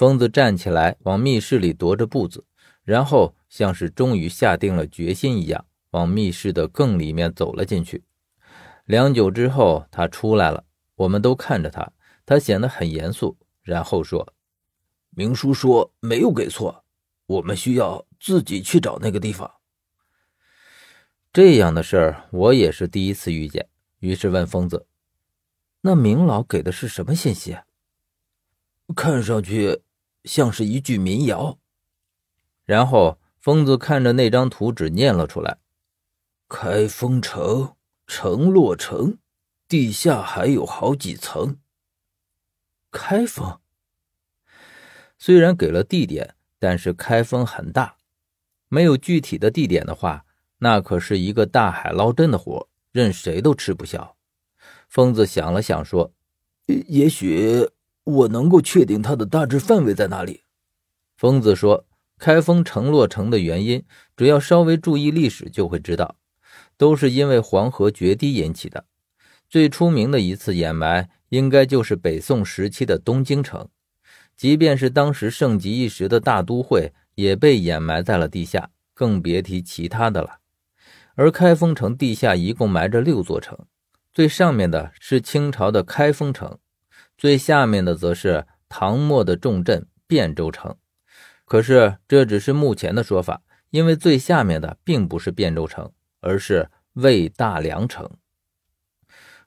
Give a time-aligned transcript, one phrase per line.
[0.00, 2.46] 疯子站起来，往密室里踱着步子，
[2.84, 8.02] 然后像是终于下定了决心一样，往密室的更里面走了进去。
[8.86, 11.92] 良久之后，他出来了，我们都看着他，
[12.24, 14.32] 他显得很严肃，然后说
[15.14, 16.82] ：“明叔说没有给错，
[17.26, 19.52] 我们需要自己去找那个地方。”
[21.30, 24.86] 这样的事儿我也是第一次遇见，于是问疯子
[25.82, 27.58] ：“那明老给的是什么信息？”
[28.96, 29.82] 看上去
[30.24, 31.58] 像是一句民谣。
[32.64, 35.58] 然后疯子看着那张图纸念了出来
[36.48, 37.74] ：“开封城，
[38.06, 39.18] 城落成，
[39.66, 41.58] 地下还有好几层。”
[42.92, 43.60] 开封
[45.18, 47.96] 虽然给了地点，但是开封很大，
[48.68, 50.24] 没有具体的地点的话。
[50.58, 54.16] 那可是一个大海捞针的活，任谁都吃不消。
[54.88, 56.12] 疯子想了想，说
[56.86, 57.70] ：“也许
[58.04, 60.44] 我能够确定它的大致范围在哪里。”
[61.16, 61.86] 疯子说
[62.18, 63.84] ：“开封城落成的原因，
[64.16, 66.16] 只要稍微注意历史就会知道，
[66.76, 68.84] 都是因为黄河决堤引起的。
[69.48, 73.68] 最出名的一次掩埋，应该就是北宋时期的东京城。
[74.36, 80.38] 即便是当时盛极一时的大都会，也被掩埋在了地下，更别提其他的了。”
[81.16, 83.58] 而开封城地下一共埋着六座城，
[84.14, 86.58] 最上面的是清朝的开封城，
[87.20, 90.74] 最下面的则是唐末的重镇汴州城。
[91.44, 98.10] 可是这只是目前的说法，因为最下面的并不是汴州城，而是魏大梁城。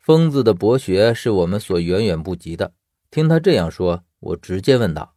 [0.00, 2.72] 疯子的博学是我们所远远不及的。
[3.08, 5.14] 听他这样说，我直接问道：“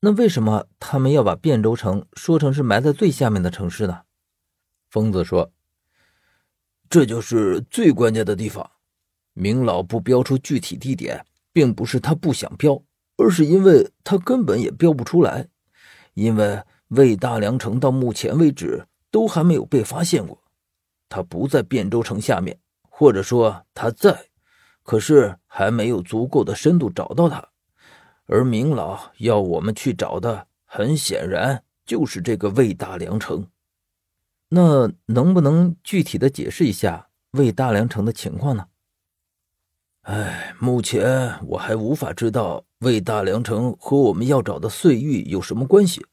[0.00, 4.00] 那为什么他们要把汴州城说成是埋在最下面的城市呢？”
[4.88, 5.52] 疯子说。
[6.88, 8.70] 这就是最关键的地方。
[9.34, 12.82] 明老不标出具体地点，并不是他不想标，
[13.16, 15.48] 而是因为他根本也标不出来。
[16.12, 20.38] 因为魏大梁城到目前为止都还没有被发现过，
[21.08, 24.14] 他不在汴州城下面，或者说他在，
[24.82, 27.42] 可是还没有足够的深度找到他。
[28.26, 33.46] 而明老要我们去找的，很显然就是这个魏大梁城。
[34.50, 38.66] 那能不能具体的解释一下魏大梁城的情况呢？
[40.06, 46.06] 哎，目前我还无法知道魏大梁城和我们要找的碎玉有什么关系。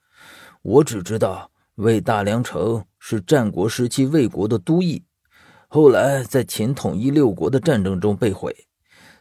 [0.64, 5.04] 我只知道魏大梁城是战国时期魏国的都邑，
[5.68, 8.66] 后来在秦统一六国的战争中被毁，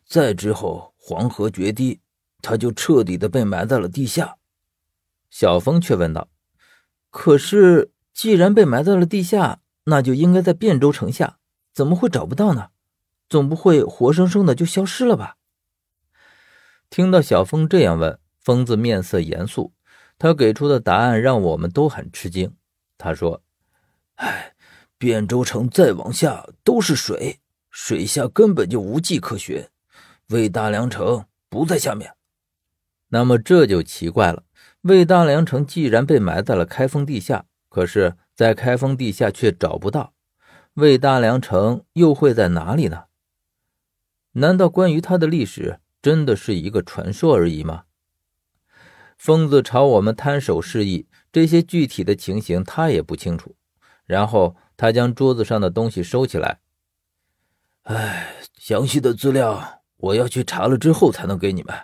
[0.06, 2.00] 再之后黄河决堤，
[2.40, 4.36] 它就彻底的被埋在了地下。
[5.28, 6.28] 小峰却问道
[7.10, 11.38] ：“可是？”既然被埋在了地下，那就应该在汴州城下，
[11.74, 12.68] 怎么会找不到呢？
[13.32, 15.37] 总不会活生生的就消失了吧？
[16.91, 19.72] 听到小峰这样问，疯子面色严肃，
[20.19, 22.54] 他给出的答案让我们都很吃惊。
[22.98, 23.43] 他说
[24.16, 24.53] ：“哎，
[24.98, 29.66] 汴州城再往下都是水，水下根本就无迹可寻。
[30.28, 32.14] 魏大梁城不在下面，
[33.09, 34.44] 那么这就奇怪了。
[34.82, 40.12] 魏大梁城既然被埋在了开封地下。”可是，在开封地下却找不到
[40.75, 43.04] 魏大梁城，又会在哪里呢？
[44.32, 47.84] 难道关于他的历史真的是一个传说而已吗？
[49.16, 53.54] 疯子朝我们摊手示意，这些具体的情形他也不清楚。
[54.04, 56.60] 然后他将桌子上的东西收起来。
[57.82, 61.75] 哎，详细的资料我要去查了之后才能给你们。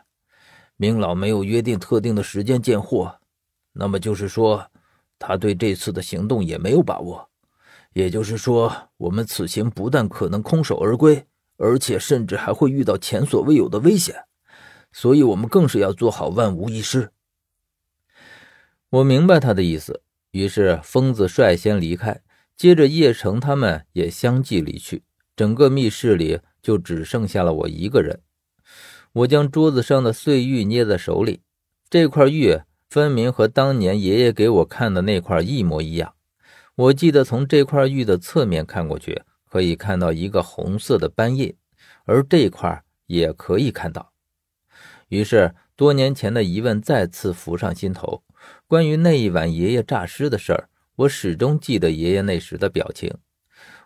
[0.76, 3.20] 明老没有约定特定的时间见货，
[3.72, 4.70] 那么就是说。
[5.20, 7.28] 他对这次的行动也没有把握，
[7.92, 11.26] 也就是说，我们此行不但可能空手而归，
[11.58, 14.24] 而且甚至还会遇到前所未有的危险，
[14.90, 17.10] 所以我们更是要做好万无一失。
[18.88, 22.22] 我明白他的意思，于是疯子率先离开，
[22.56, 25.02] 接着叶城他们也相继离去，
[25.36, 28.22] 整个密室里就只剩下了我一个人。
[29.12, 31.42] 我将桌子上的碎玉捏在手里，
[31.90, 32.60] 这块玉。
[32.90, 36.14] 分明和当年爷爷给我看的那块一模一样。
[36.74, 41.56] 我记得从这块玉的侧面看过去，可以看到一个红色的斑印，
[42.04, 44.12] 而这块也可以看到。
[45.08, 48.22] 于是，多年前的疑问再次浮上心头。
[48.66, 53.12] 关于那一晚爷爷诈尸的事儿，我始终记得爷爷那时的表情。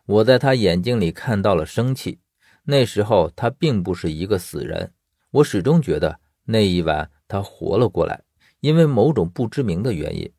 [0.04, 2.18] 我在他眼睛里看到了生气。
[2.64, 4.92] 那时候他并不是一个死人，
[5.30, 8.22] 我始终觉得那一晚他活了过来。
[8.60, 10.32] 因为某种不知名的原因，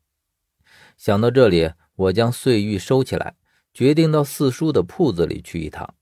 [0.96, 3.34] 想到这里，我将碎玉收起来，
[3.74, 5.94] 决定到四叔的铺子里去一趟。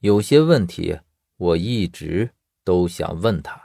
[0.00, 0.98] 有些问题，
[1.36, 2.30] 我一直
[2.64, 3.61] 都想问他。